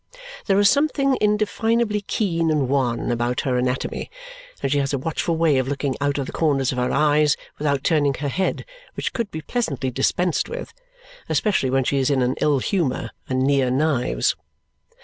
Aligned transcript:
There 0.47 0.57
is 0.59 0.67
something 0.67 1.15
indefinably 1.21 2.01
keen 2.01 2.49
and 2.49 2.67
wan 2.67 3.11
about 3.11 3.41
her 3.41 3.55
anatomy, 3.55 4.09
and 4.63 4.71
she 4.71 4.79
has 4.79 4.93
a 4.93 4.97
watchful 4.97 5.37
way 5.37 5.59
of 5.59 5.67
looking 5.67 5.95
out 6.01 6.17
of 6.17 6.25
the 6.25 6.31
corners 6.31 6.71
of 6.71 6.79
her 6.79 6.91
eyes 6.91 7.37
without 7.59 7.83
turning 7.83 8.15
her 8.15 8.27
head 8.27 8.65
which 8.95 9.13
could 9.13 9.29
be 9.29 9.41
pleasantly 9.41 9.91
dispensed 9.91 10.49
with, 10.49 10.73
especially 11.29 11.69
when 11.69 11.83
she 11.83 11.99
is 11.99 12.09
in 12.09 12.23
an 12.23 12.33
ill 12.41 12.57
humour 12.57 13.11
and 13.29 13.43
near 13.43 13.69
knives. 13.69 14.35